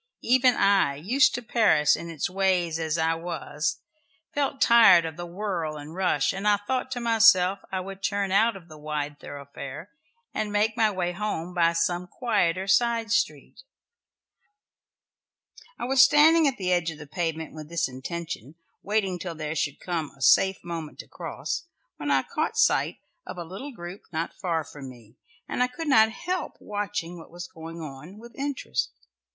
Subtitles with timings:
[0.23, 3.81] Even I, used to Paris and its ways as I was,
[4.33, 8.31] felt tired of the whirl and rush, and I thought to myself I would turn
[8.31, 9.91] out of the wide thoroughfare
[10.33, 13.61] and make my way home by some quieter side street.
[15.77, 19.53] I was standing at the edge of the pavement with this intention, waiting till there
[19.53, 21.65] should come a safe moment to cross,
[21.97, 22.97] when I caught sight
[23.27, 27.29] of a little group not far from me, and I could not help watching what
[27.29, 28.89] was going on, with interest.